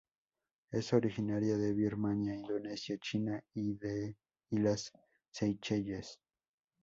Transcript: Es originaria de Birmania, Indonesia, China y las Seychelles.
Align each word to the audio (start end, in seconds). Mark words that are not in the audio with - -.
Es 0.71 0.93
originaria 0.93 1.59
de 1.59 1.75
Birmania, 1.75 2.33
Indonesia, 2.33 2.97
China 2.99 3.39
y 3.53 3.79
las 4.57 4.91
Seychelles. 5.29 6.19